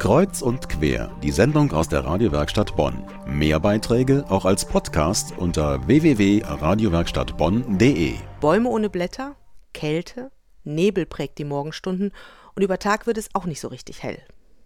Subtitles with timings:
[0.00, 3.04] Kreuz und quer, die Sendung aus der Radiowerkstatt Bonn.
[3.26, 8.14] Mehr Beiträge auch als Podcast unter www.radiowerkstattbonn.de.
[8.40, 9.36] Bäume ohne Blätter,
[9.74, 10.30] Kälte,
[10.64, 12.12] Nebel prägt die Morgenstunden
[12.54, 14.22] und über Tag wird es auch nicht so richtig hell.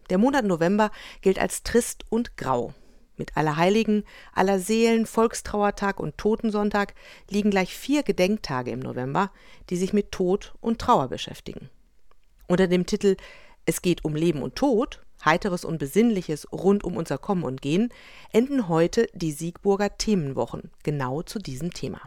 [0.08, 2.72] Der Monat November gilt als trist und grau.
[3.16, 4.04] Mit Allerheiligen,
[4.34, 6.94] Allerseelen, Volkstrauertag und Totensonntag
[7.28, 9.32] liegen gleich vier Gedenktage im November,
[9.68, 11.70] die sich mit Tod und Trauer beschäftigen.
[12.46, 13.16] Unter dem Titel
[13.66, 17.90] Es geht um Leben und Tod, Heiteres und Besinnliches rund um unser Kommen und Gehen,
[18.32, 22.00] enden heute die Siegburger Themenwochen genau zu diesem Thema.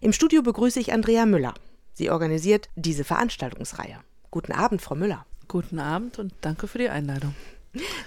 [0.00, 1.54] Im Studio begrüße ich Andrea Müller.
[1.92, 3.98] Sie organisiert diese Veranstaltungsreihe.
[4.30, 5.26] Guten Abend, Frau Müller.
[5.48, 7.34] Guten Abend und danke für die Einladung.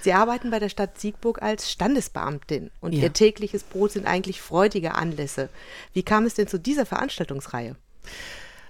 [0.01, 3.03] Sie arbeiten bei der Stadt Siegburg als Standesbeamtin und Ja.
[3.03, 5.49] Ihr tägliches Brot sind eigentlich freudige Anlässe.
[5.93, 7.75] Wie kam es denn zu dieser Veranstaltungsreihe?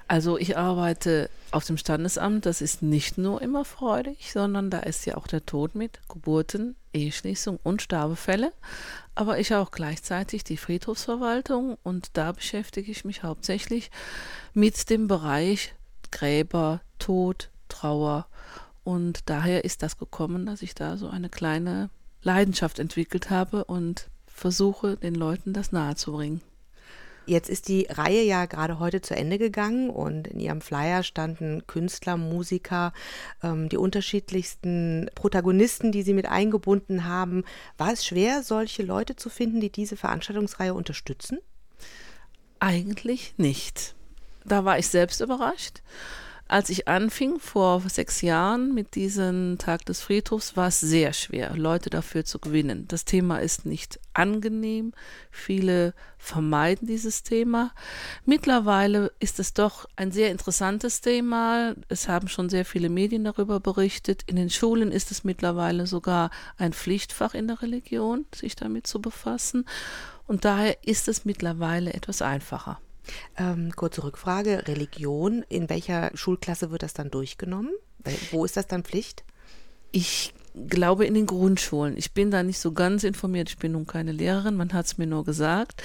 [0.07, 5.05] Also ich arbeite auf dem Standesamt, das ist nicht nur immer freudig, sondern da ist
[5.05, 8.51] ja auch der Tod mit, Geburten, Eheschließung und Sterbefälle.
[9.15, 13.91] Aber ich auch gleichzeitig die Friedhofsverwaltung und da beschäftige ich mich hauptsächlich
[14.53, 15.73] mit dem Bereich
[16.11, 18.27] Gräber, Tod, Trauer.
[18.83, 21.89] Und daher ist das gekommen, dass ich da so eine kleine
[22.21, 26.41] Leidenschaft entwickelt habe und versuche, den Leuten das nahezubringen.
[27.27, 31.67] Jetzt ist die Reihe ja gerade heute zu Ende gegangen und in Ihrem Flyer standen
[31.67, 32.93] Künstler, Musiker,
[33.43, 37.43] ähm, die unterschiedlichsten Protagonisten, die Sie mit eingebunden haben.
[37.77, 41.39] War es schwer, solche Leute zu finden, die diese Veranstaltungsreihe unterstützen?
[42.59, 43.93] Eigentlich nicht.
[44.45, 45.81] Da war ich selbst überrascht.
[46.49, 51.55] Als ich anfing vor sechs Jahren mit diesem Tag des Friedhofs, war es sehr schwer,
[51.57, 52.87] Leute dafür zu gewinnen.
[52.87, 54.93] Das Thema ist nicht angenehm.
[55.29, 57.73] Viele vermeiden dieses Thema.
[58.25, 61.75] Mittlerweile ist es doch ein sehr interessantes Thema.
[61.89, 64.23] Es haben schon sehr viele Medien darüber berichtet.
[64.25, 69.01] In den Schulen ist es mittlerweile sogar ein Pflichtfach in der Religion, sich damit zu
[69.01, 69.65] befassen.
[70.27, 72.79] Und daher ist es mittlerweile etwas einfacher.
[73.37, 77.71] Ähm, kurze Rückfrage, Religion, in welcher Schulklasse wird das dann durchgenommen?
[78.31, 79.23] Wo ist das dann Pflicht?
[79.91, 80.33] Ich
[80.67, 81.97] glaube in den Grundschulen.
[81.97, 83.49] Ich bin da nicht so ganz informiert.
[83.49, 85.83] Ich bin nun keine Lehrerin, man hat es mir nur gesagt.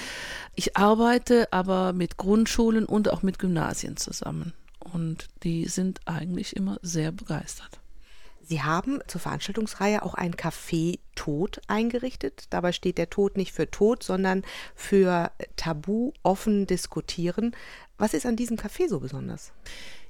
[0.54, 4.52] Ich arbeite aber mit Grundschulen und auch mit Gymnasien zusammen.
[4.80, 7.81] Und die sind eigentlich immer sehr begeistert.
[8.42, 12.46] Sie haben zur Veranstaltungsreihe auch ein Café Tod eingerichtet.
[12.50, 14.42] Dabei steht der Tod nicht für Tod, sondern
[14.74, 17.54] für Tabu, offen diskutieren.
[17.98, 19.52] Was ist an diesem Café so besonders?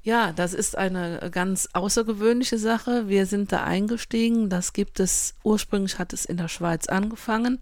[0.03, 3.09] Ja, das ist eine ganz außergewöhnliche Sache.
[3.09, 4.49] Wir sind da eingestiegen.
[4.49, 7.61] Das gibt es, ursprünglich hat es in der Schweiz angefangen.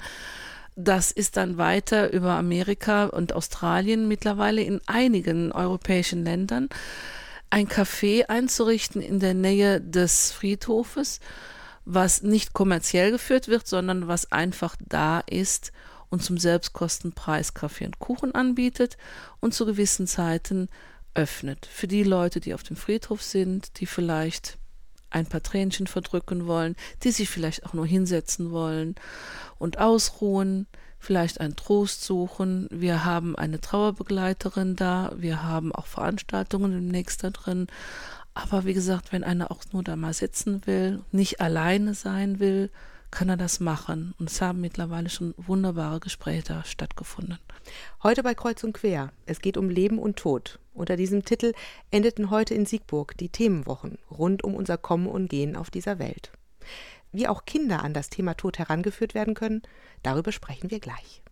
[0.76, 6.68] Das ist dann weiter über Amerika und Australien mittlerweile in einigen europäischen Ländern
[7.50, 11.20] ein Café einzurichten in der Nähe des Friedhofes,
[11.84, 15.72] was nicht kommerziell geführt wird, sondern was einfach da ist
[16.08, 18.96] und zum Selbstkostenpreis Kaffee und Kuchen anbietet
[19.40, 20.68] und zu gewissen Zeiten
[21.14, 21.66] öffnet.
[21.66, 24.58] Für die Leute, die auf dem Friedhof sind, die vielleicht
[25.10, 28.94] ein paar Tränchen verdrücken wollen, die sich vielleicht auch nur hinsetzen wollen
[29.58, 30.68] und ausruhen,
[31.00, 32.68] vielleicht einen Trost suchen.
[32.70, 37.66] Wir haben eine Trauerbegleiterin da, wir haben auch Veranstaltungen demnächst da drin.
[38.34, 42.70] Aber wie gesagt, wenn einer auch nur da mal sitzen will, nicht alleine sein will,
[43.10, 44.14] kann er das machen.
[44.18, 47.38] Und es haben mittlerweile schon wunderbare Gespräche da stattgefunden.
[48.02, 49.12] Heute bei Kreuz und Quer.
[49.26, 50.60] Es geht um Leben und Tod.
[50.74, 51.52] Unter diesem Titel
[51.90, 56.30] endeten heute in Siegburg die Themenwochen rund um unser Kommen und Gehen auf dieser Welt.
[57.12, 59.62] Wie auch Kinder an das Thema Tod herangeführt werden können,
[60.02, 61.22] darüber sprechen wir gleich.